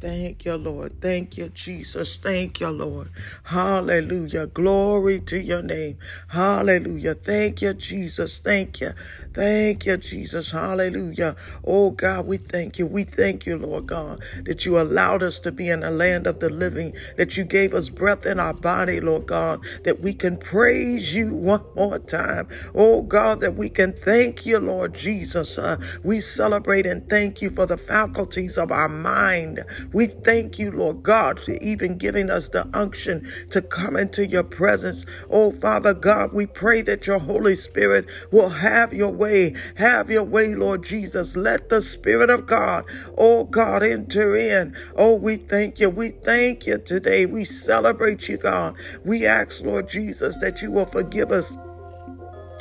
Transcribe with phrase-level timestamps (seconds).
[0.00, 1.00] Thank you, Lord.
[1.02, 2.18] Thank you, Jesus.
[2.18, 3.10] Thank you, Lord.
[3.44, 4.46] Hallelujah.
[4.46, 5.98] Glory to your name.
[6.28, 7.16] Hallelujah.
[7.16, 8.38] Thank you, Jesus.
[8.40, 8.92] Thank you.
[9.34, 10.52] Thank you, Jesus.
[10.52, 11.36] Hallelujah.
[11.64, 12.86] Oh, God, we thank you.
[12.86, 16.40] We thank you, Lord God, that you allowed us to be in the land of
[16.40, 20.36] the living, that you gave us breath in our body, Lord God, that we can
[20.36, 22.48] praise you one more time.
[22.74, 25.58] Oh, God, that we can thank you, Lord Jesus.
[25.58, 29.64] Uh, we celebrate and thank you for the faculties of our mind.
[29.92, 34.42] We thank you, Lord God, for even giving us the unction to come into your
[34.42, 35.06] presence.
[35.30, 39.54] Oh, Father God, we pray that your Holy Spirit will have your way.
[39.76, 41.36] Have your way, Lord Jesus.
[41.36, 42.84] Let the Spirit of God,
[43.16, 44.76] oh God, enter in.
[44.96, 45.90] Oh, we thank you.
[45.90, 47.26] We thank you today.
[47.26, 48.74] We celebrate you, God.
[49.04, 51.56] We ask, Lord Jesus, that you will forgive us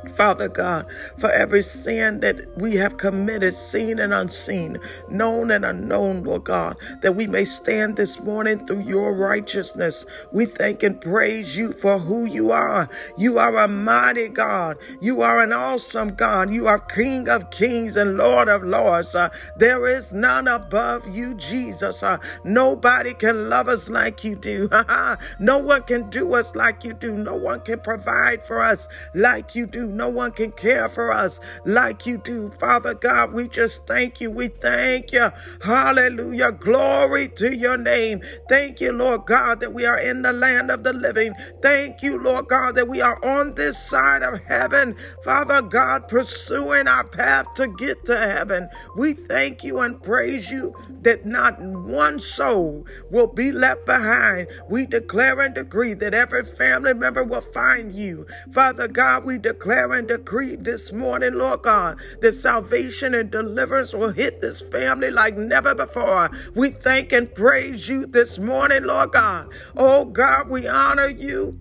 [0.08, 0.86] Father God,
[1.20, 6.78] for every sin that we have committed, seen and unseen, known and unknown, Lord God,
[7.02, 10.06] that we may stand this morning through your righteousness.
[10.32, 12.90] We thank and praise you for who you are.
[13.18, 14.78] You are a mighty God.
[15.02, 16.52] You are an awesome God.
[16.52, 19.16] You are King of kings and Lord of lords.
[19.16, 22.04] Uh, there is none above you, Jesus.
[22.04, 24.70] Uh, nobody can love us like you do.
[25.40, 27.18] no one can do us like you do.
[27.18, 29.88] No one can provide for us like you do.
[29.98, 32.52] No one can care for us like you do.
[32.52, 34.32] Father God, we just thank you.
[34.32, 35.32] We thank you.
[35.62, 36.54] Hallelujah.
[36.54, 38.22] Glory to your name.
[38.50, 41.34] Thank you, Lord God, that we are in the land of the living.
[41.62, 44.96] Thank you, Lord God, that we are on this side of heaven.
[45.24, 48.70] Father God, pursuing our path to get to heaven.
[48.96, 54.48] We thank you and praise you that not one soul will be left behind.
[54.70, 58.26] We declare and decree that every family member will find you.
[58.52, 64.12] Father God, we declare and decree this morning, Lord God, that salvation and deliverance will
[64.12, 66.32] hit this family like never before.
[66.56, 69.50] We thank and praise you this morning, Lord God.
[69.76, 71.60] Oh God, we honor you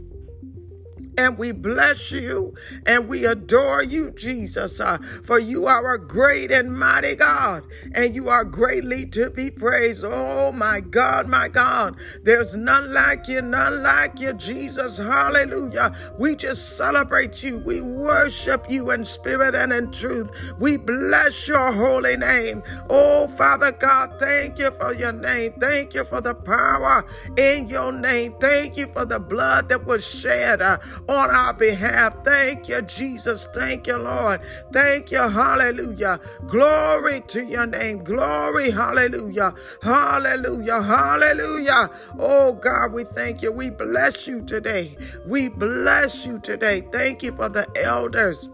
[1.17, 2.55] and we bless you
[2.87, 8.15] and we adore you, Jesus, uh, for you are a great and mighty God, and
[8.15, 10.05] you are greatly to be praised.
[10.05, 14.99] Oh, my God, my God, there's none like you, none like you, Jesus.
[14.99, 15.95] Hallelujah.
[16.19, 17.59] We just celebrate you.
[17.59, 20.31] We worship you in spirit and in truth.
[20.59, 22.63] We bless your holy name.
[22.91, 25.55] Oh, Father God, thank you for your name.
[25.61, 27.05] Thank you for the power
[27.37, 28.35] in your name.
[28.41, 30.63] Thank you for the blood that was shed.
[30.63, 30.79] Uh,
[31.09, 32.15] on our behalf.
[32.25, 33.49] Thank you, Jesus.
[33.55, 34.41] Thank you, Lord.
[34.73, 35.21] Thank you.
[35.21, 36.21] Hallelujah.
[36.49, 38.05] Glory to your name.
[38.05, 38.71] Glory.
[38.71, 39.55] Hallelujah.
[39.83, 40.83] Hallelujah.
[40.83, 41.91] Hallelujah.
[42.19, 43.53] Oh, God, we thank you.
[43.53, 44.97] We bless you today.
[45.27, 46.87] We bless you today.
[46.93, 48.49] Thank you for the elders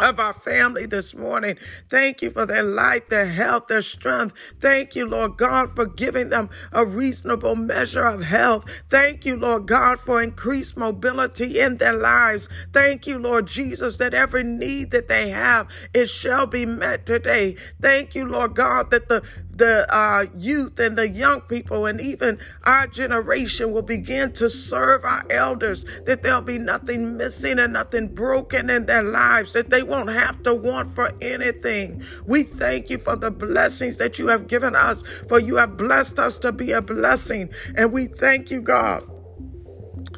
[0.00, 1.56] of our family this morning.
[1.90, 4.36] Thank you for their life, their health, their strength.
[4.60, 8.64] Thank you, Lord God, for giving them a reasonable measure of health.
[8.90, 12.48] Thank you, Lord God, for increased mobility in their lives.
[12.72, 17.56] Thank you, Lord Jesus, that every need that they have, it shall be met today.
[17.80, 19.22] Thank you, Lord God, that the
[19.56, 25.04] the uh, youth and the young people and even our generation will begin to serve
[25.04, 29.82] our elders, that there'll be nothing missing and nothing broken in their lives, that they
[29.82, 32.02] won't have to want for anything.
[32.26, 36.18] We thank you for the blessings that you have given us, for you have blessed
[36.18, 37.50] us to be a blessing.
[37.74, 39.08] And we thank you, God,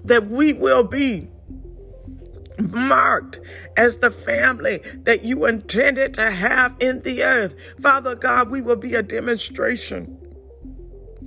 [0.05, 1.29] that we will be
[2.59, 3.41] marked
[3.79, 7.55] as the family that you intended to have in the earth.
[7.81, 10.19] Father God, we will be a demonstration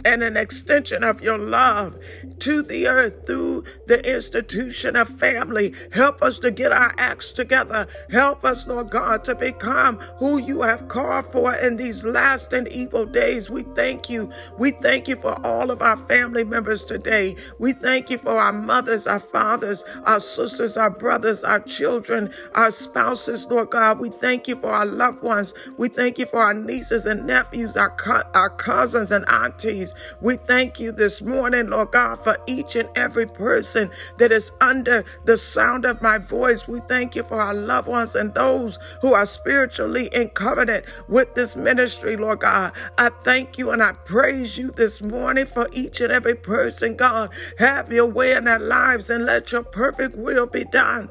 [0.06, 1.98] and an extension of your love
[2.40, 5.74] to the earth through the institution of family.
[5.92, 7.88] Help us to get our acts together.
[8.12, 12.68] Help us, Lord God, to become who you have called for in these last and
[12.70, 13.50] evil days.
[13.50, 14.32] We thank you.
[14.58, 17.36] We thank you for all of our family members today.
[17.60, 22.72] We thank you for our mothers, our fathers, our sisters, our brothers, our children, our
[22.72, 24.00] spouses, Lord God.
[24.00, 25.54] We thank you for our loved ones.
[25.78, 29.91] We thank you for our nieces and nephews, our, co- our cousins and aunties.
[30.22, 35.06] We thank you this morning, Lord God, for each and every person that is under
[35.26, 36.68] the sound of my voice.
[36.68, 41.34] We thank you for our loved ones and those who are spiritually in covenant with
[41.36, 42.74] this ministry, Lord God.
[42.98, 47.30] I thank you and I praise you this morning for each and every person, God.
[47.58, 51.10] Have your way in their lives and let your perfect will be done.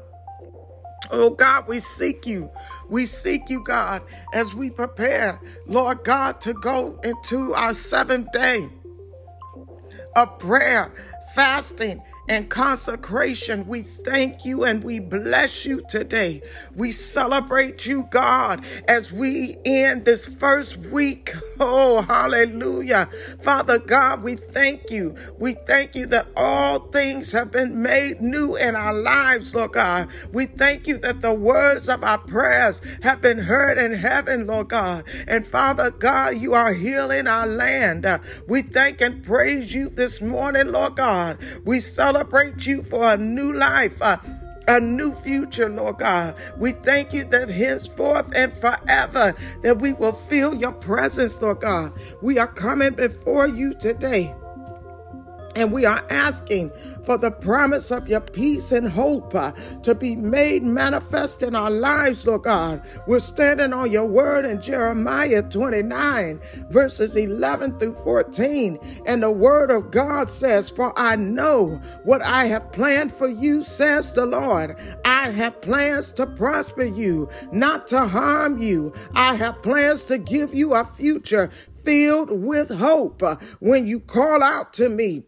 [1.11, 2.49] Oh God, we seek you.
[2.89, 4.01] We seek you, God,
[4.33, 8.69] as we prepare, Lord God, to go into our seventh day
[10.15, 10.91] of prayer,
[11.35, 13.67] fasting, and consecration.
[13.67, 16.41] We thank you and we bless you today.
[16.75, 21.35] We celebrate you, God, as we end this first week.
[21.63, 23.07] Oh, hallelujah.
[23.41, 25.15] Father God, we thank you.
[25.37, 30.09] We thank you that all things have been made new in our lives, Lord God.
[30.33, 34.69] We thank you that the words of our prayers have been heard in heaven, Lord
[34.69, 35.05] God.
[35.27, 38.07] And Father God, you are healing our land.
[38.47, 41.37] We thank and praise you this morning, Lord God.
[41.65, 42.20] We celebrate
[42.65, 44.01] you for a new life.
[44.01, 44.17] Uh,
[44.67, 46.35] a new future, Lord God.
[46.57, 51.93] We thank you that henceforth and forever that we will feel your presence, Lord God.
[52.21, 54.33] We are coming before you today
[55.55, 56.71] and we are asking
[57.03, 59.51] for the promise of your peace and hope uh,
[59.83, 62.81] to be made manifest in our lives, Lord God.
[63.07, 66.39] We're standing on your word in Jeremiah 29,
[66.69, 68.79] verses 11 through 14.
[69.05, 73.63] And the word of God says, For I know what I have planned for you,
[73.63, 74.77] says the Lord.
[75.05, 78.93] I have plans to prosper you, not to harm you.
[79.13, 81.49] I have plans to give you a future
[81.83, 83.21] filled with hope.
[83.59, 85.23] When you call out to me,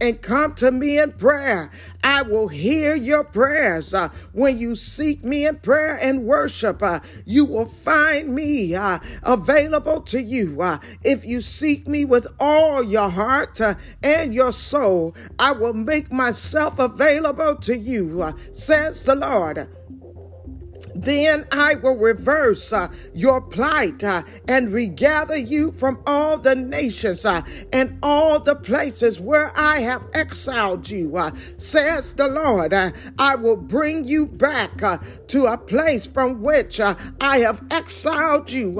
[0.00, 1.70] and come to me in prayer.
[2.02, 3.94] I will hear your prayers.
[3.94, 8.98] Uh, when you seek me in prayer and worship, uh, you will find me uh,
[9.22, 10.60] available to you.
[10.60, 15.74] Uh, if you seek me with all your heart uh, and your soul, I will
[15.74, 19.68] make myself available to you, uh, says the Lord.
[20.94, 27.24] Then I will reverse uh, your plight uh, and regather you from all the nations
[27.24, 27.42] uh,
[27.72, 32.74] and all the places where I have exiled you, uh, says the Lord.
[32.74, 34.98] Uh, I will bring you back uh,
[35.28, 38.74] to a place from which I have exiled you.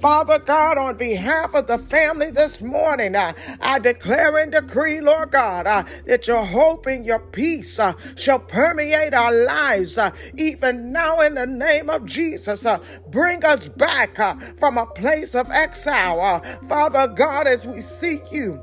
[0.00, 5.64] Father God, on behalf of the family this morning, I declare and decree, Lord God,
[6.06, 7.78] that your hope and your peace
[8.16, 9.98] shall permeate our lives
[10.36, 12.66] even now in the name of Jesus.
[12.66, 12.78] Uh,
[13.10, 16.20] bring us back uh, from a place of exile.
[16.20, 18.60] Uh, Father God, as we seek you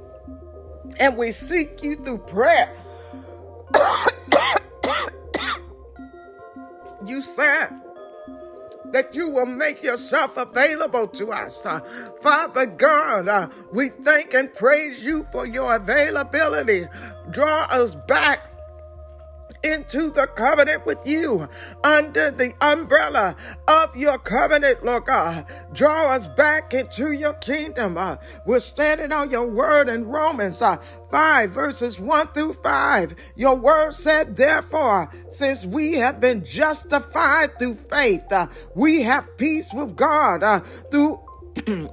[0.97, 2.75] and we seek you through prayer.
[7.05, 7.69] you said
[8.91, 11.65] that you will make yourself available to us.
[11.65, 11.79] Uh,
[12.21, 16.87] Father God, uh, we thank and praise you for your availability.
[17.31, 18.50] Draw us back
[19.63, 21.47] into the covenant with you
[21.83, 23.35] under the umbrella
[23.67, 25.45] of your covenant, Lord God.
[25.73, 27.97] Draw us back into your kingdom.
[27.97, 30.77] Uh, we're standing on your word in Romans uh,
[31.11, 33.15] 5, verses 1 through 5.
[33.35, 39.69] Your word said, therefore, since we have been justified through faith, uh, we have peace
[39.73, 41.19] with God uh, through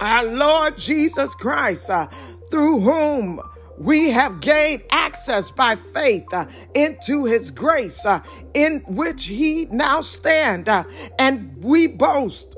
[0.00, 2.06] our Lord Jesus Christ, uh,
[2.50, 3.40] through whom
[3.78, 8.20] we have gained access by faith uh, into his grace uh,
[8.54, 10.84] in which he now stand uh,
[11.18, 12.54] and we boast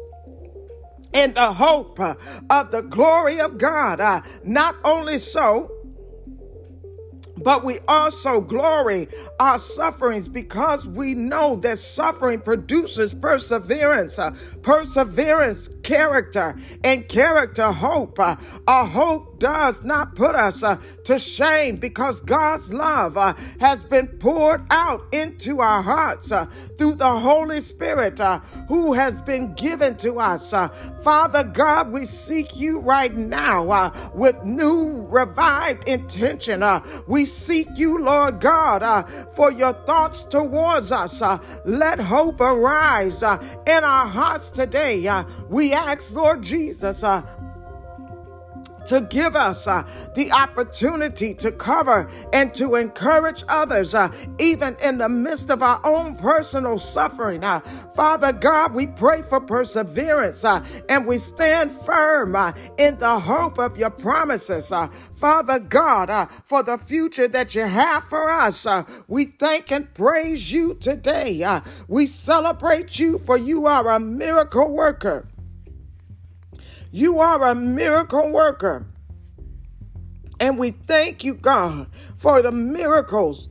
[1.12, 2.14] in the hope uh,
[2.50, 4.00] of the glory of God.
[4.00, 5.72] Uh, not only so,
[7.42, 9.08] but we also glory
[9.38, 18.19] our sufferings because we know that suffering produces perseverance, uh, perseverance, character, and character, hope.
[18.19, 18.36] Uh,
[18.66, 24.06] our hope does not put us uh, to shame because God's love uh, has been
[24.06, 26.46] poured out into our hearts uh,
[26.78, 30.50] through the Holy Spirit uh, who has been given to us.
[31.02, 36.64] Father God, we seek you right now with new revived intention.
[37.06, 41.20] we seek you, Lord God, uh, for your thoughts towards us.
[41.20, 45.06] Uh, let hope arise uh, in our hearts today.
[45.06, 47.22] Uh, we ask, Lord Jesus, uh,
[48.86, 49.82] to give us uh,
[50.14, 55.81] the opportunity to cover and to encourage others, uh, even in the midst of our
[55.84, 57.44] own personal suffering.
[57.44, 57.60] Uh,
[57.94, 63.58] Father God, we pray for perseverance uh, and we stand firm uh, in the hope
[63.58, 64.72] of your promises.
[64.72, 64.88] Uh,
[65.20, 68.66] Father God, for the future that you have for us,
[69.08, 71.60] we thank and praise you today.
[71.88, 75.26] we celebrate you for you are a miracle worker.
[76.96, 78.86] You are a miracle worker.
[80.41, 83.50] And we thank you, God, for the miracles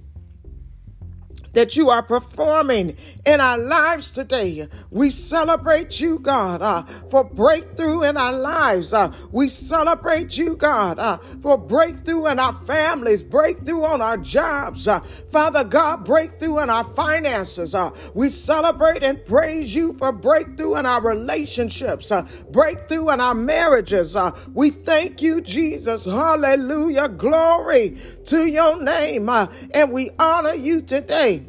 [1.55, 2.95] that you are performing
[3.25, 4.67] in our lives today.
[4.91, 8.93] We celebrate you, God, uh, for breakthrough in our lives.
[8.93, 14.87] Uh, we celebrate you, God, uh, for breakthrough in our families, breakthrough on our jobs.
[14.87, 14.99] Uh,
[15.31, 17.73] Father God, breakthrough in our finances.
[17.73, 23.33] Uh, we celebrate and praise you for breakthrough in our relationships, uh, breakthrough in our
[23.33, 24.15] marriages.
[24.53, 26.05] we thank you, Jesus.
[26.05, 27.07] Hallelujah.
[27.09, 29.29] Glory to your name.
[29.29, 31.45] and we honor you today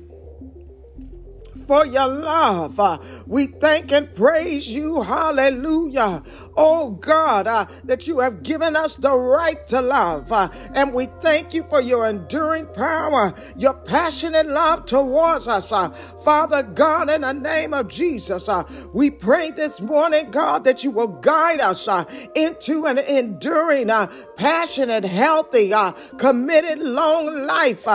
[1.67, 2.79] for your love.
[2.79, 5.03] Uh, we thank and praise you.
[5.03, 6.23] Hallelujah.
[6.57, 10.33] Oh God, uh, that you have given us the right to love.
[10.33, 15.71] Uh, and we thank you for your enduring power, your passionate love towards us.
[15.71, 15.91] Uh,
[16.25, 20.91] Father God, in the name of Jesus, uh, we pray this morning, God, that you
[20.91, 25.73] will guide us uh, into an enduring, uh, passionate, healthy,
[26.19, 27.87] committed, long life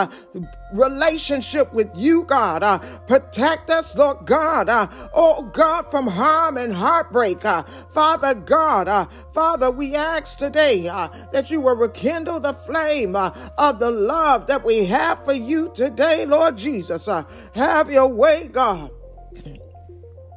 [0.72, 2.64] relationship with you, God.
[2.64, 4.70] Uh, protect us, Lord God.
[4.70, 7.44] Uh, oh, God, from harm and heartbreak.
[7.46, 7.64] Uh,
[7.94, 13.32] Father God, uh, Father, we ask today uh, that you will rekindle the flame uh,
[13.58, 17.08] of the love that we have for you today, Lord Jesus.
[17.54, 18.92] have your way, God.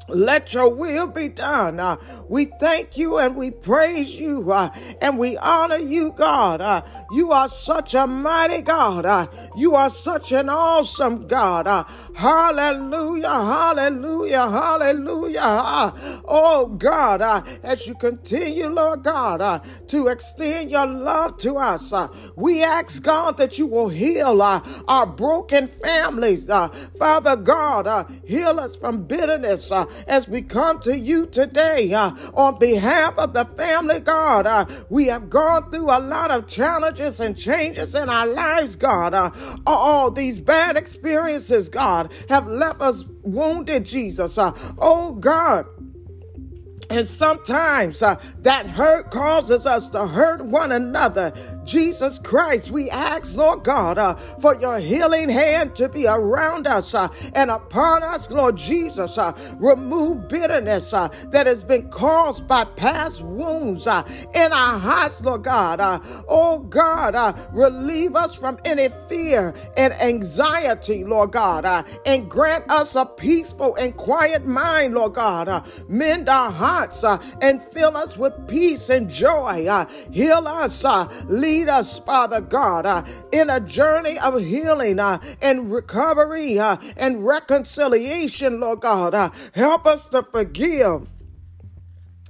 [0.09, 1.81] Let your will be done.
[1.81, 1.97] Uh,
[2.29, 6.61] we thank you and we praise you uh, and we honor you, God.
[6.61, 9.07] Uh, you are such a mighty God.
[9.07, 11.67] Uh, you are such an awesome God.
[12.17, 15.41] Uh, hallelujah, hallelujah, hallelujah.
[15.41, 17.23] Uh, oh, God,
[17.63, 21.93] as you continue, Lord God, to extend your love to us,
[22.37, 26.47] we ask, God, that you will heal our broken families.
[26.99, 29.71] Father God, heal us from bitterness
[30.07, 34.47] as we come to you today uh, on behalf of the family, God.
[34.47, 39.15] Uh, we have gone through a lot of challenges and changes in our lives, God.
[39.15, 39.31] Uh,
[39.67, 44.39] all these bad experiences, God, have left us wounded, Jesus.
[44.39, 45.67] Uh, oh, God.
[46.91, 51.33] And sometimes uh, that hurt causes us to hurt one another.
[51.65, 56.95] Jesus Christ, we ask, Lord God, uh, for your healing hand to be around us
[56.95, 59.17] uh, and upon us, Lord Jesus.
[59.17, 64.03] Uh, remove bitterness uh, that has been caused by past wounds uh,
[64.35, 65.81] in our hearts, Lord God.
[66.29, 71.65] oh God, relieve us from any fear and anxiety, Lord God,
[72.05, 75.67] and grant us a peaceful and quiet mind, Lord God.
[75.89, 77.05] mend our hearts
[77.41, 79.87] and fill us with peace and joy.
[80.11, 80.85] heal us,
[81.27, 86.77] lead lead us, Father God, uh, in a journey of healing uh, and recovery uh,
[86.97, 89.15] and reconciliation, Lord God.
[89.15, 91.07] Uh, help us to forgive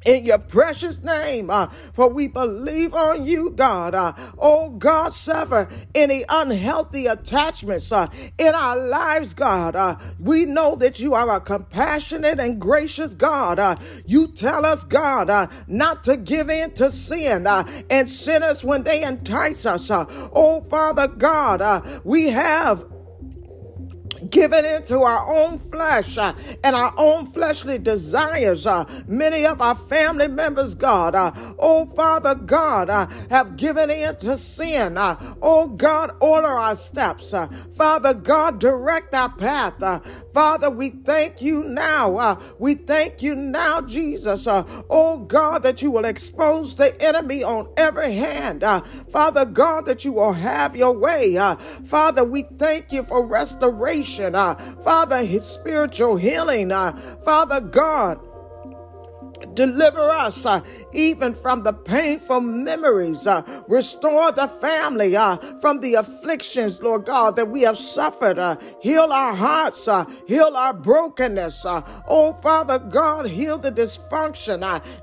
[0.05, 3.95] in your precious name, uh, for we believe on you, God.
[3.95, 8.09] Uh, oh, God, sever any unhealthy attachments uh,
[8.39, 9.75] in our lives, God.
[9.77, 13.59] Uh, we know that you are a compassionate and gracious God.
[13.59, 18.83] Uh, you tell us, God, uh, not to give in to sin and sinners when
[18.83, 19.91] they entice us.
[19.91, 22.85] oh, Father God, we have
[24.35, 28.67] given into our own flesh uh, and our own fleshly desires.
[28.67, 34.17] Uh, many of our family members, God, uh, oh Father God, uh, have given in
[34.17, 34.99] to sin.
[34.99, 37.33] Uh, oh God, order our steps.
[37.33, 39.81] Uh, Father God, direct our path.
[40.35, 42.39] Father, we thank you now.
[42.59, 44.47] we thank you now, Jesus.
[44.47, 48.65] oh God, that you will expose the enemy on every hand.
[49.11, 51.39] Father God, that you will have your way.
[51.87, 56.93] Father, we thank you for restoration uh, Father, his spiritual healing, uh,
[57.25, 58.19] Father God.
[59.53, 60.61] Deliver us uh,
[60.93, 63.27] even from the painful memories.
[63.27, 68.39] Uh, restore the family uh, from the afflictions, Lord God, that we have suffered.
[68.39, 69.87] Uh, heal our hearts.
[69.87, 71.65] Uh, heal our brokenness.
[71.65, 74.55] Uh, oh, Father God, heal the dysfunction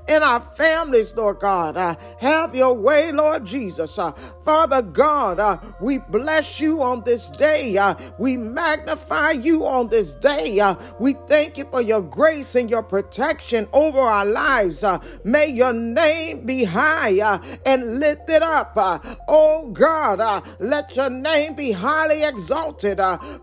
[0.08, 1.76] in our families, Lord God.
[2.18, 3.98] have your way, Lord Jesus.
[4.44, 7.78] Father God, we bless you on this day.
[8.18, 10.74] we magnify you on this day.
[10.98, 14.82] we thank you for your grace and your protection over our lives.
[14.82, 18.72] Uh, may your name be high uh, and lifted up.
[18.76, 18.98] Uh,
[19.28, 22.98] oh God, let your name be highly exalted.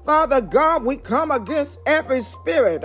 [0.05, 2.83] Father God, we come against every spirit.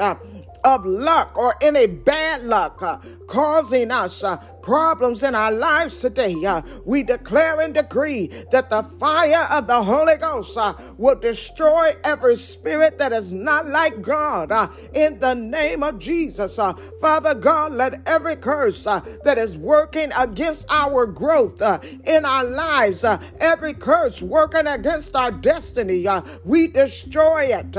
[0.64, 6.42] Of luck or any bad luck uh, causing us uh, problems in our lives today,
[6.44, 11.92] uh, we declare and decree that the fire of the Holy Ghost uh, will destroy
[12.02, 16.58] every spirit that is not like God uh, in the name of Jesus.
[16.58, 22.24] Uh, Father God, let every curse uh, that is working against our growth uh, in
[22.24, 23.04] our lives,
[23.38, 26.06] every curse working against our destiny,
[26.44, 27.76] we destroy it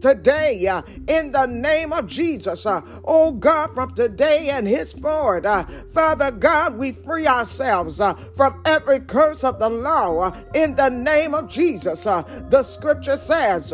[0.00, 2.66] today uh, in the name of Jesus.
[2.66, 8.60] Uh, oh God, from today and henceforward, uh, Father God, we free ourselves uh, from
[8.64, 12.06] every curse of the law uh, in the name of Jesus.
[12.06, 13.72] Uh, the scripture says,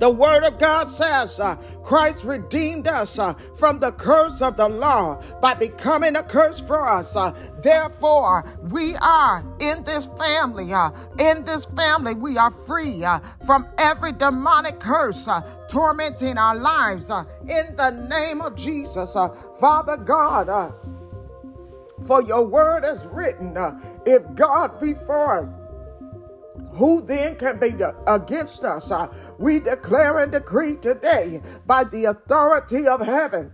[0.00, 4.66] the word of God says uh, Christ redeemed us uh, from the curse of the
[4.66, 7.14] law by becoming a curse for us.
[7.14, 10.72] Uh, therefore, we are in this family.
[10.72, 16.56] Uh, in this family, we are free uh, from every demonic curse uh, tormenting our
[16.56, 17.10] lives.
[17.42, 19.12] in the name of Jesus,
[19.60, 20.74] Father God,
[22.06, 23.54] for your word is written,
[24.06, 25.58] if God be for us,
[26.72, 27.74] who then can be
[28.06, 28.90] against us?
[28.90, 33.52] Uh, we declare and decree today by the authority of heaven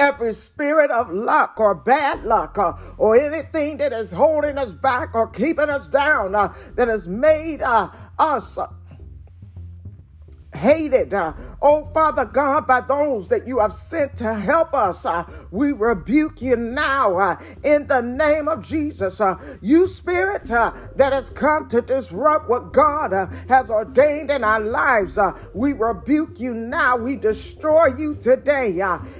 [0.00, 5.14] every spirit of luck or bad luck uh, or anything that is holding us back
[5.14, 7.88] or keeping us down uh, that has made uh,
[8.18, 8.58] us
[10.60, 15.04] hated, uh, oh Father God, by those that you have sent to help us.
[15.04, 19.20] Uh, we rebuke you now uh, in the name of Jesus.
[19.20, 24.44] Uh, you spirit uh, that has come to disrupt what God uh, has ordained in
[24.44, 25.18] our lives,
[25.54, 26.96] we rebuke you now.
[26.96, 28.68] We destroy you today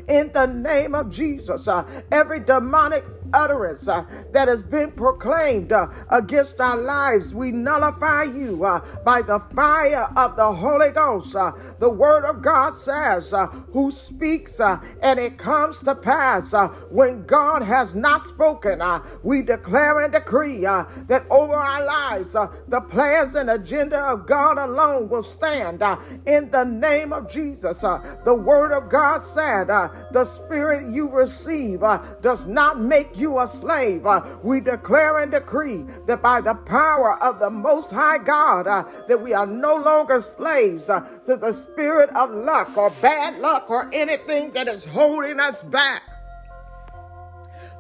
[0.09, 1.69] in the name of Jesus.
[2.13, 7.35] every demonic utterance uh, that has been proclaimed uh, against our lives.
[7.35, 11.35] We nullify you uh, by the fire of the Holy Ghost.
[11.35, 16.53] Uh, the Word of God says, uh, Who speaks uh, and it comes to pass
[16.91, 18.83] when God has not spoken.
[19.23, 25.09] we declare and decree that over our lives, the plans and agenda of God alone
[25.09, 25.83] will stand
[26.27, 27.81] in the name of Jesus.
[27.81, 31.81] the Word of God said, The Spirit you receive
[32.21, 34.07] does not make you a slave.
[34.07, 38.85] Uh, we declare and decree that by the power of the Most High God, uh,
[39.09, 43.71] that we are no longer slaves uh, to the spirit of luck or bad luck
[43.71, 46.03] or anything that is holding us back.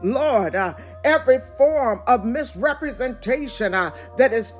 [0.02, 4.54] Lord, uh, every form of misrepresentation uh, that is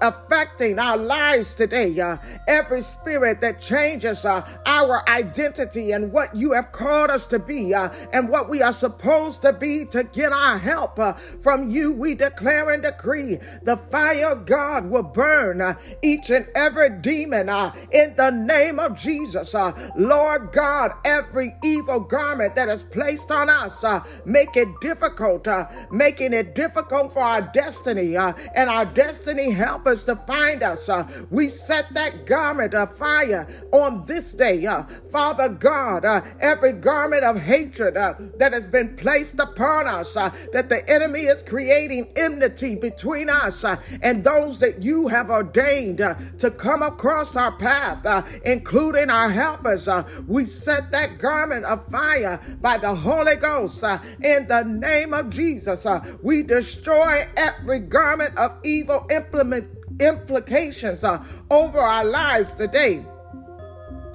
[0.00, 1.98] affecting our lives today.
[1.98, 2.16] Uh,
[2.48, 7.74] every spirit that changes uh, our identity and what you have called us to be
[7.74, 11.92] uh, and what we are supposed to be to get our help uh, from you,
[11.92, 17.48] we declare and decree the fire of God will burn uh, each and every demon
[17.48, 19.54] uh, in the name of Jesus.
[19.96, 23.84] Lord God, every evil garment that is placed on us,
[24.24, 25.46] make it difficult,
[25.90, 30.88] making it difficult for our destiny and our destiny help to find us.
[30.88, 34.66] Uh, we set that garment of fire on this day.
[34.66, 40.16] Uh, Father God, uh, every garment of hatred uh, that has been placed upon us,
[40.16, 45.30] uh, that the enemy is creating enmity between us uh, and those that you have
[45.30, 45.98] ordained
[46.38, 49.88] to come across our path, including our helpers.
[50.26, 53.84] we set that garment of fire by the Holy Ghost
[54.22, 55.86] in the name of Jesus.
[56.22, 59.68] we destroy every garment of evil implement
[60.00, 63.04] implications uh, over our lives today.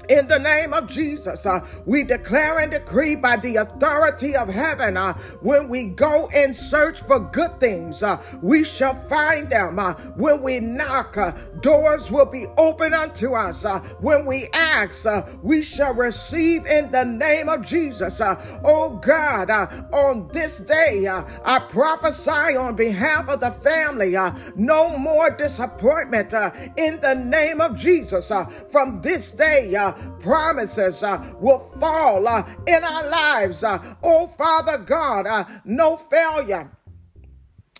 [0.09, 4.97] In the name of Jesus, uh, we declare and decree by the authority of heaven
[4.97, 9.77] uh, when we go and search for good things, uh, we shall find them.
[9.77, 13.63] Uh, when we knock, uh, doors will be open unto us.
[13.65, 15.05] Uh, when we ask,
[15.43, 18.19] we shall receive in the name of Jesus.
[18.63, 19.51] oh God,
[19.93, 24.15] on this day, I prophesy on behalf of the family
[24.55, 26.33] no more disappointment
[26.77, 28.31] in the name of Jesus.
[28.71, 29.75] from this day,
[30.19, 33.63] promises uh, will fall uh, in our lives.
[33.63, 36.71] Uh, oh, Father God, no failure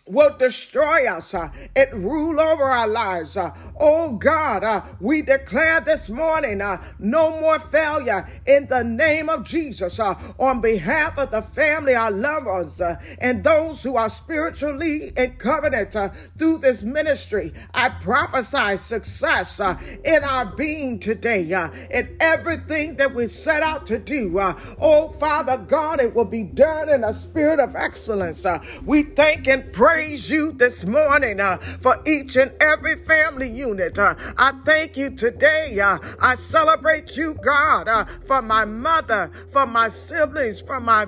[0.09, 3.37] will destroy us uh, and rule over our lives.
[3.37, 6.61] Uh, oh God, uh, we declare this morning
[6.97, 12.81] no more failure in the name of Jesus on behalf of the family, our lovers,
[12.81, 15.95] uh, and those who are spiritually in covenant
[16.37, 17.53] through this ministry.
[17.73, 19.59] I prophesy success
[20.03, 21.39] in our being today
[21.91, 24.39] in everything that we set out to do.
[24.39, 28.45] oh Father God, it will be done in a spirit of excellence.
[28.83, 33.99] we thank and pray praise you this morning uh, for each and every family unit.
[33.99, 35.77] Uh, I thank you today.
[35.77, 41.05] Uh, I celebrate you, God, uh, for my mother, for my siblings, for my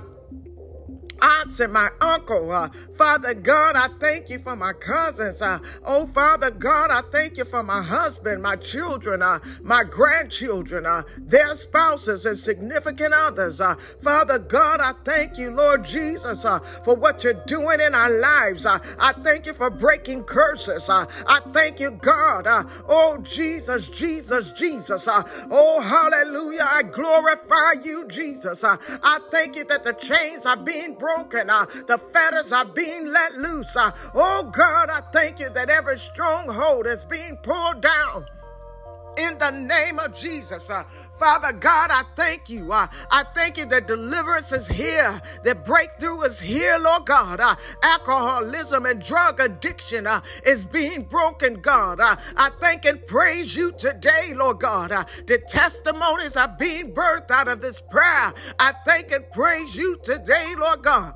[1.22, 2.50] aunts and my uncle.
[2.50, 5.40] Uh, Father God, I thank you for my cousins.
[5.40, 10.84] Uh, oh, Father God, I thank you for my husband, my children, uh, my grandchildren,
[10.84, 13.60] uh, their spouses and significant others.
[13.60, 18.10] Uh, Father God, I thank you, Lord Jesus, uh, for what you're doing in our
[18.10, 18.66] lives.
[18.66, 20.88] Uh, I thank you for breaking curses.
[20.88, 22.46] Uh, I thank you, God.
[22.46, 25.06] Uh, oh, Jesus, Jesus, Jesus.
[25.06, 26.66] Uh, oh, hallelujah.
[26.68, 28.64] I glorify you, Jesus.
[28.64, 31.50] Uh, I thank you that the chains are being broken broken.
[31.50, 33.76] Uh, the fetters are being let loose.
[33.76, 38.26] Uh, oh God, I thank you that every stronghold is being pulled down
[39.16, 40.68] in the name of Jesus.
[41.18, 42.72] Father God, I thank you.
[42.72, 47.40] Uh, I thank you that deliverance is here, that breakthrough is here, Lord God.
[47.40, 52.00] Uh, alcoholism and drug addiction uh, is being broken, God.
[52.00, 54.92] Uh, I thank and praise you today, Lord God.
[54.92, 58.32] Uh, the testimonies are being birthed out of this prayer.
[58.58, 61.14] I thank and praise you today, Lord God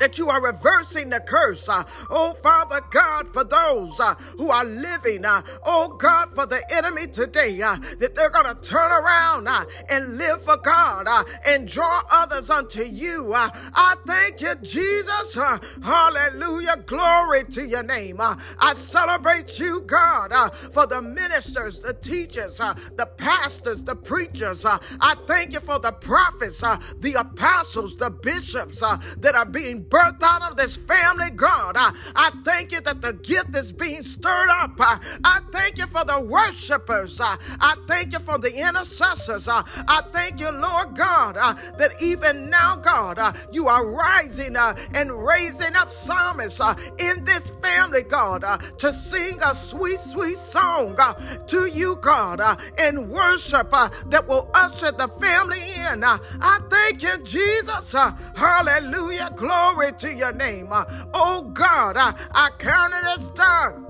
[0.00, 1.68] that you are reversing the curse.
[1.68, 6.62] Uh, oh, Father God, for those uh, who are living, uh, oh God, for the
[6.74, 11.24] enemy today, uh, that they're going to turn around uh, and live for God uh,
[11.44, 13.32] and draw others unto you.
[13.34, 15.34] I thank you, Jesus.
[15.82, 16.76] hallelujah.
[16.86, 18.20] Glory to your name.
[18.20, 20.32] I celebrate you, God,
[20.72, 24.64] for the ministers, the teachers, the pastors, the preachers.
[24.64, 30.50] I thank you for the prophets, the apostles, the bishops that are being birthed out
[30.50, 31.76] of this family, God.
[31.76, 34.72] I, I thank you that the gift is being stirred up.
[34.78, 37.20] I, I thank you for the worshipers.
[37.20, 39.48] I, I thank you for the intercessors.
[39.48, 44.56] I, I thank you, Lord God, uh, that even now, God, uh, you are rising
[44.56, 49.98] uh, and raising up psalmists uh, in this family, God, uh, to sing a sweet,
[50.00, 51.14] sweet song uh,
[51.46, 52.40] to you, God,
[52.78, 55.60] in worship that will usher the family
[55.90, 56.04] in.
[56.04, 57.92] I thank you, Jesus.
[57.92, 59.30] hallelujah.
[59.36, 60.68] Glory Glory to your name.
[60.70, 63.85] Uh, oh God, I, I count it as done.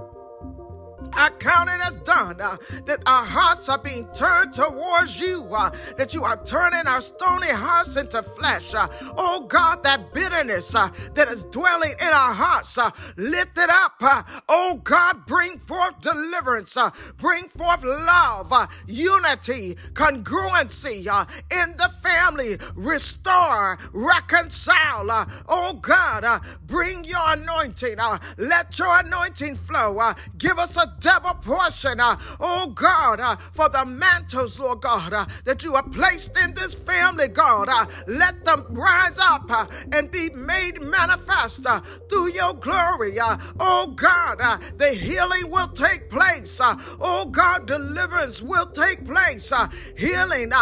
[1.17, 5.71] I count it as done uh, that our hearts are being turned towards you, uh,
[5.97, 8.75] that you are turning our stony hearts into flesh.
[8.75, 13.71] Uh, oh God, that bitterness uh, that is dwelling in our hearts, uh, lift it
[13.71, 13.95] up.
[14.01, 16.77] Uh, oh God, bring forth deliverance,
[17.19, 18.53] bring forth love,
[18.87, 21.07] unity, congruency
[21.51, 25.27] in the family, restore, reconcile.
[25.49, 27.97] oh God, bring your anointing.
[28.37, 30.13] let your anointing flow.
[30.37, 35.25] give us a double portion, uh, oh God, uh, for the mantles, Lord God, uh,
[35.45, 37.69] that you have placed in this family, God.
[37.69, 43.19] Uh, let them rise up uh, and be made manifest uh, through your glory.
[43.21, 46.59] oh God, the healing will take place.
[46.61, 49.53] oh God, deliverance will take place.
[49.97, 50.53] healing,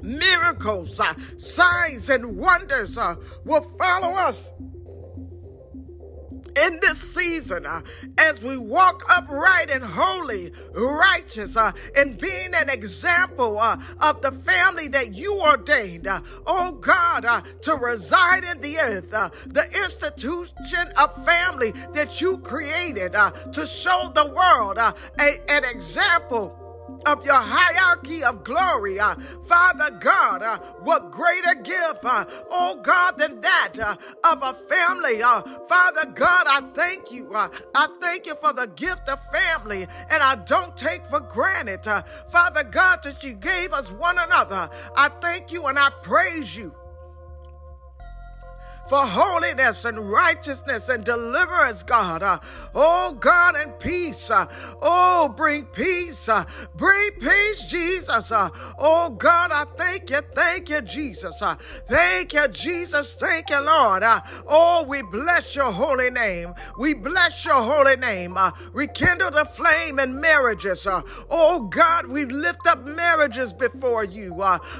[0.00, 1.00] miracles,
[1.36, 2.96] signs, and wonders
[3.44, 4.50] will follow us
[6.56, 7.82] in this season uh,
[8.18, 14.32] as we walk upright and holy, righteous, uh, and being an example uh, of the
[14.32, 19.66] family that you ordained, uh, oh God, uh, to reside in the earth, uh, the
[19.84, 26.61] institution of family that you created to show the world an example
[27.06, 28.98] of your hierarchy of glory.
[29.00, 34.54] Uh, Father God, uh, what greater gift, uh, oh God, than that uh, of a
[34.54, 35.22] family.
[35.22, 37.32] Uh, Father God, I thank you.
[37.34, 41.84] Uh, I thank you for the gift of family, and I don't take for granted,
[42.30, 44.68] Father God, that you gave us one another.
[44.96, 46.74] I thank you and I praise you
[48.88, 52.22] for holiness and righteousness and deliverance, God.
[52.22, 52.38] Uh,
[52.74, 54.30] oh, God, and peace.
[54.30, 54.46] Uh,
[54.80, 56.28] oh, bring peace.
[56.28, 58.30] Uh, bring peace, Jesus.
[58.30, 60.20] Uh, oh, God, I thank you.
[60.34, 61.40] Thank you, Jesus.
[61.40, 61.56] Uh,
[61.88, 63.14] thank you, Jesus.
[63.14, 64.02] Thank you, Lord.
[64.02, 66.54] Uh, oh, we bless your holy name.
[66.78, 68.36] We bless your holy name.
[68.72, 70.86] rekindle the flame in marriages.
[71.30, 74.34] oh, God, we lift up marriages before you.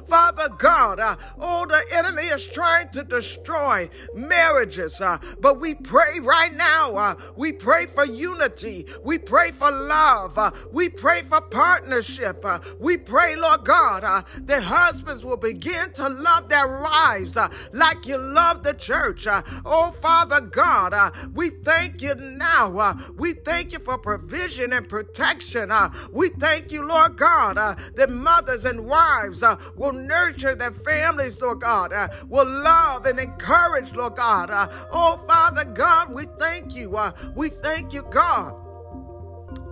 [0.09, 5.01] Father God, oh, the enemy is trying to destroy marriages.
[5.01, 6.97] Uh, but we pray right now.
[6.97, 8.87] Uh, we pray for unity.
[9.03, 10.39] We pray for love.
[10.39, 12.45] Uh, we pray for partnership.
[12.45, 17.49] Uh, we pray, Lord God, uh, that husbands will begin to love their wives uh,
[17.73, 19.27] like you love the church.
[19.65, 20.95] oh, Father God,
[21.35, 22.97] we thank you now.
[23.17, 25.71] we thank you for provision and protection.
[26.13, 27.57] we thank you, Lord God,
[27.97, 29.43] that mothers and wives
[29.77, 31.93] will nurture their families, Lord God,
[32.29, 34.51] will love and encourage marriage, Lord God.
[34.51, 36.97] Uh, oh, Father God, we thank you.
[36.97, 38.62] Uh, we thank you, God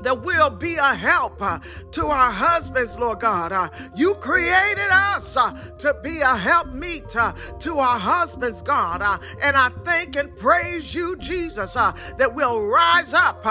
[0.02, 1.58] that will be a help uh,
[1.92, 3.52] to our husbands, Lord God.
[3.52, 9.02] Uh, you created us uh, to be a helpmeet uh, to our husbands, God.
[9.02, 13.42] Uh, and I thank and praise you, Jesus, uh, that we'll rise up,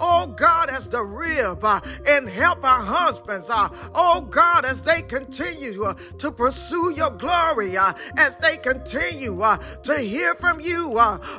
[0.00, 1.64] oh God, as the rib
[2.06, 8.56] and help our husbands, oh God, as they continue to pursue your glory, as they
[8.56, 9.38] continue
[9.82, 10.98] to hear from you.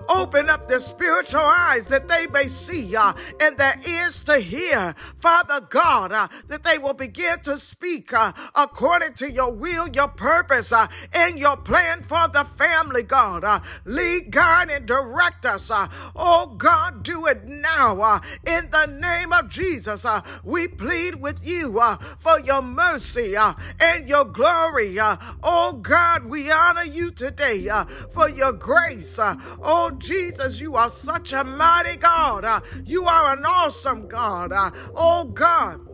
[0.09, 2.95] open up their spiritual eyes that they may see
[3.39, 8.13] and their ears to hear hear, Father God, uh, that they will begin to speak
[8.13, 13.43] uh, according to your will, your purpose, uh, and your plan for the family, God.
[13.43, 15.69] Uh, lead, guide, and direct us.
[15.69, 18.01] Uh, oh, God, do it now.
[18.01, 23.35] Uh, in the name of Jesus, uh, we plead with you uh, for your mercy
[23.35, 24.97] uh, and your glory.
[24.99, 27.69] oh, God, we honor you today
[28.11, 29.17] for your grace.
[29.19, 32.63] oh, Jesus, you are such a mighty God.
[32.85, 34.51] you are an awesome God.
[34.51, 35.86] Uh, oh God.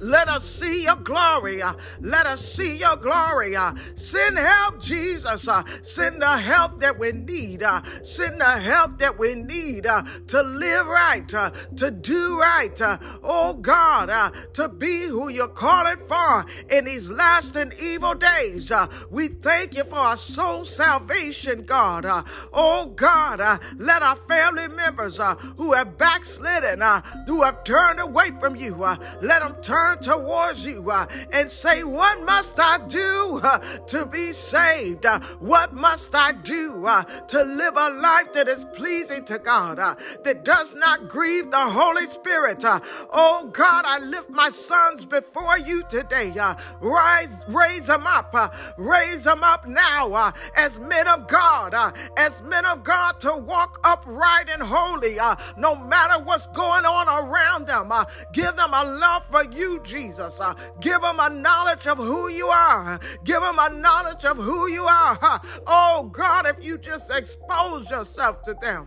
[0.00, 1.62] Let us see your glory.
[2.00, 3.54] Let us see your glory.
[3.94, 5.48] Send help, Jesus.
[5.82, 7.62] Send the help that we need.
[8.02, 12.80] Send the help that we need to live right, to do right.
[13.22, 18.72] oh God, to be who you're calling for in these last and evil days.
[19.10, 22.04] we thank you for our soul salvation, God.
[22.52, 25.20] oh God, let our family members
[25.56, 26.80] who have backslidden,
[27.26, 32.22] who have turned away from you, let them turn towards you uh, and say, What
[32.22, 35.06] must I do uh, to be saved?
[35.06, 39.78] Uh, what must I do uh, to live a life that is pleasing to God,
[39.78, 39.94] uh,
[40.24, 42.64] that does not grieve the Holy Spirit?
[42.64, 42.80] Uh,
[43.12, 46.32] oh God, I lift my sons before you today.
[46.80, 48.34] rise, raise them up,
[48.78, 51.74] raise them up now as men of God,
[52.16, 55.16] as men of God to walk upright and holy,
[55.56, 57.92] no matter what's going on around them.
[58.32, 60.40] give them a love for you, Jesus.
[60.40, 63.00] Uh, give them a knowledge of who you are.
[63.24, 65.40] Give them a knowledge of who you are.
[65.66, 68.86] Oh God, if you just expose yourself to them.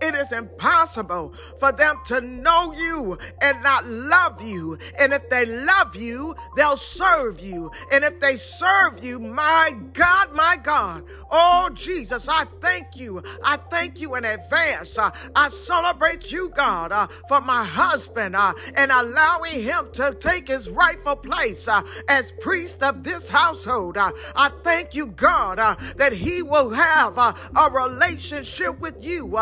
[0.00, 4.78] It is impossible for them to know you and not love you.
[4.98, 7.70] And if they love you, they'll serve you.
[7.90, 13.22] And if they serve you, my God, my God, oh Jesus, I thank you.
[13.42, 14.98] I thank you in advance.
[14.98, 20.48] Uh, I celebrate you, God, uh, for my husband uh, and allowing him to take
[20.48, 23.96] his rightful place uh, as priest of this household.
[23.96, 27.34] Uh, I thank you, God, uh, that he will have a
[27.70, 29.36] relationship with you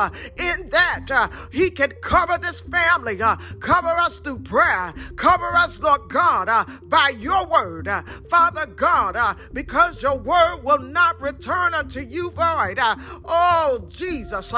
[0.45, 5.81] in that uh, He can cover this family, uh, cover us through prayer, cover us,
[5.81, 7.89] Lord God, uh, by your word.
[7.89, 12.79] Uh, Father God, uh, because your word will not return unto you void.
[12.79, 14.53] Uh, oh, Jesus,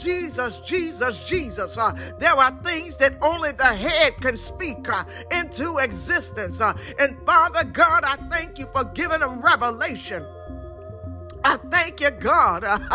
[0.00, 1.76] Jesus, Jesus, Jesus.
[2.18, 4.86] there are things that only the head can speak
[5.32, 6.60] into existence.
[6.60, 10.24] and Father God, I thank you for giving them revelation.
[11.44, 12.64] I thank you, God.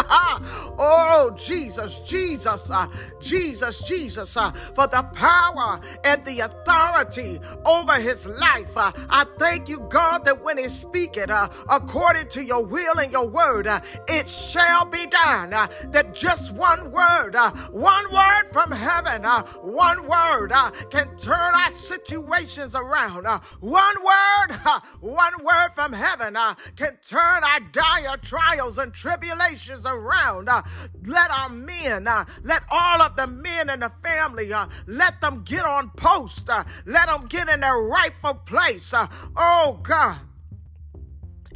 [0.77, 2.87] oh, Jesus, Jesus, uh,
[3.19, 8.75] Jesus, Jesus, uh, for the power and the authority over his life.
[8.75, 13.11] Uh, I thank you, God, that when he's speaking uh, according to your will and
[13.11, 15.53] your word, uh, it shall be done.
[15.53, 17.35] Uh, that just one word,
[17.71, 19.23] one word from heaven,
[19.61, 20.51] one word
[20.91, 23.25] can turn our situations around.
[23.59, 24.59] one word,
[24.99, 26.37] one word from heaven
[26.75, 30.49] can turn our dire trials and tribulations around.
[30.49, 30.61] Uh,
[31.05, 35.43] let our men, uh, let all of the men in the family, uh, let them
[35.43, 36.49] get on post.
[36.49, 38.93] Uh, let them get in their rightful place.
[38.93, 40.19] Uh, oh God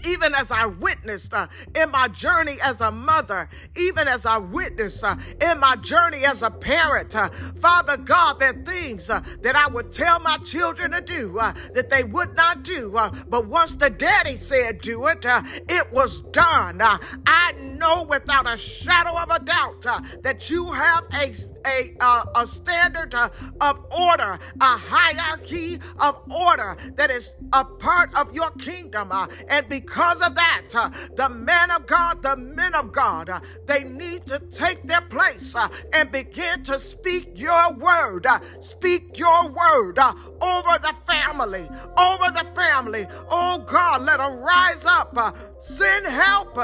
[0.05, 5.03] even as I witnessed uh, in my journey as a mother, even as I witnessed
[5.03, 7.15] uh, in my journey as a parent.
[7.15, 11.37] Uh, Father God, there are things uh, that I would tell my children to do
[11.39, 12.95] uh, that they would not do.
[12.95, 16.81] Uh, but once the daddy said do it, it was done.
[16.81, 19.85] I know without a shadow of a doubt
[20.23, 21.33] that you have a
[21.65, 23.29] a, a standard uh,
[23.61, 29.11] of order, a hierarchy of order that is a part of your kingdom.
[29.11, 33.29] Uh, and because of that, uh, the men of God, the men of God,
[33.65, 35.55] they need to take their place
[35.93, 38.27] and begin to speak your word.
[38.61, 41.67] speak your word over the family,
[41.97, 43.05] over the family.
[43.29, 45.15] Oh God, let them rise up.
[45.59, 46.57] send help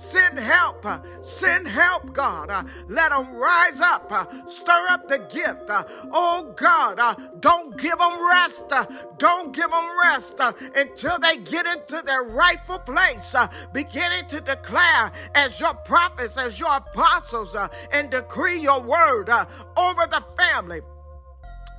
[0.00, 0.86] Send help.
[0.86, 2.48] Uh, send help, God.
[2.48, 4.10] Uh, let them rise up.
[4.10, 5.68] Uh, stir up the gift.
[5.68, 8.64] Uh, oh, God, uh, don't give them rest.
[8.72, 8.86] Uh,
[9.18, 10.40] don't give them rest
[10.74, 13.34] until they get into their rightful place,
[13.74, 17.54] beginning to declare as your prophets, as your apostles,
[17.92, 19.28] and decree your word
[19.76, 20.80] over the family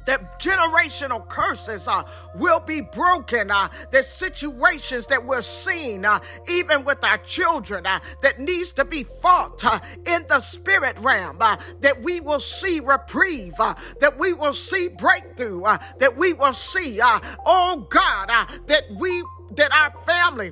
[0.05, 2.03] that generational curses uh,
[2.35, 3.51] will be broken.
[3.51, 3.69] Uh,
[4.31, 9.63] situations that we're seeing, uh, even with our children, uh, that needs to be fought
[9.63, 14.89] uh, in the spirit realm, uh, that we will see reprieve, that we will see
[14.89, 15.61] breakthrough,
[15.99, 18.27] that we will see, oh God,
[18.67, 20.51] that we, that our family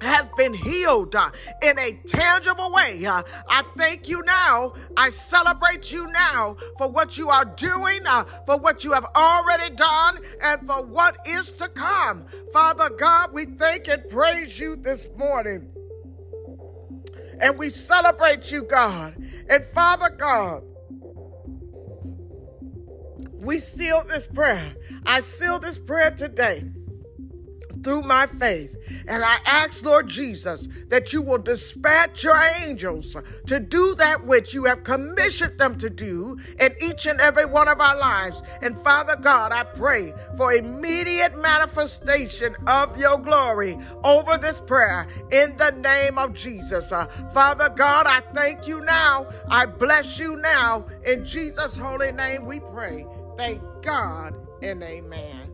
[0.00, 1.30] has been healed uh,
[1.62, 3.04] in a tangible way.
[3.04, 4.74] Uh, I thank you now.
[4.96, 9.74] I celebrate you now for what you are doing, uh, for what you have already
[9.74, 12.26] done, and for what is to come.
[12.52, 15.68] Father God, we thank and praise you this morning.
[17.40, 19.16] And we celebrate you, God.
[19.48, 20.62] And Father God,
[23.40, 24.74] we seal this prayer.
[25.06, 26.64] I seal this prayer today
[27.82, 28.76] through my faith.
[29.06, 34.54] And I ask, Lord Jesus, that you will dispatch your angels to do that which
[34.54, 38.42] you have commissioned them to do in each and every one of our lives.
[38.62, 45.56] And Father God, I pray for immediate manifestation of your glory over this prayer in
[45.56, 46.92] the name of Jesus.
[46.92, 49.28] Uh, Father God, I thank you now.
[49.48, 50.86] I bless you now.
[51.04, 53.06] In Jesus' holy name we pray.
[53.36, 55.47] Thank God and amen.